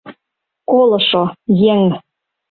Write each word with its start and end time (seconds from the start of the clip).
Колышо 0.69 1.23
еҥ 1.73 1.83